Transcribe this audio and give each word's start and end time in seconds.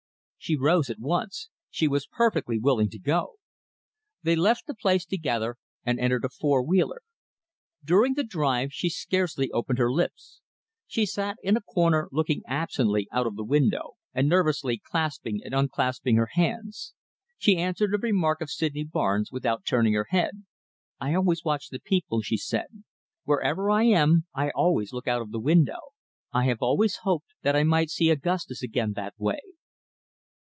She 0.43 0.55
rose 0.57 0.89
at 0.89 0.97
once. 0.99 1.49
She 1.69 1.87
was 1.87 2.07
perfectly 2.07 2.57
willing 2.57 2.89
to 2.89 2.97
go. 2.97 3.33
They 4.23 4.35
left 4.35 4.65
the 4.65 4.73
place 4.73 5.05
together 5.05 5.57
and 5.85 5.99
entered 5.99 6.25
a 6.25 6.29
four 6.29 6.63
wheeler. 6.65 7.03
During 7.83 8.15
the 8.15 8.23
drive 8.23 8.73
she 8.73 8.89
scarcely 8.89 9.51
opened 9.51 9.77
her 9.77 9.91
lips. 9.91 10.41
She 10.87 11.05
sat 11.05 11.37
in 11.43 11.55
a 11.55 11.61
corner 11.61 12.09
looking 12.11 12.41
absently 12.47 13.07
out 13.11 13.27
of 13.27 13.35
the 13.35 13.43
window, 13.43 13.97
and 14.15 14.27
nervously 14.27 14.81
clasping 14.83 15.41
and 15.43 15.53
unclasping 15.53 16.15
her 16.15 16.29
hands. 16.33 16.95
She 17.37 17.55
answered 17.57 17.93
a 17.93 17.99
remark 17.99 18.41
of 18.41 18.49
Sydney 18.49 18.83
Barnes' 18.83 19.31
without 19.31 19.63
turning 19.63 19.93
her 19.93 20.07
head. 20.09 20.43
"I 20.99 21.13
always 21.13 21.43
watch 21.45 21.69
the 21.69 21.79
people," 21.79 22.21
she 22.23 22.37
said. 22.37 22.83
"Wherever 23.25 23.69
I 23.69 23.83
am, 23.83 24.25
I 24.33 24.49
always 24.49 24.91
look 24.91 25.07
out 25.07 25.21
of 25.21 25.31
the 25.31 25.39
window. 25.39 25.93
I 26.33 26.45
have 26.45 26.63
always 26.63 27.01
hoped 27.03 27.27
that 27.43 27.55
I 27.55 27.61
might 27.63 27.91
see 27.91 28.09
Augustus 28.09 28.63
again 28.63 28.93
that 28.95 29.13
way." 29.19 29.37